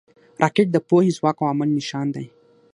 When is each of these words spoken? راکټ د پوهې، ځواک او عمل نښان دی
راکټ 0.41 0.67
د 0.73 0.77
پوهې، 0.87 1.09
ځواک 1.17 1.37
او 1.39 1.47
عمل 1.51 1.69
نښان 1.77 2.07
دی 2.15 2.25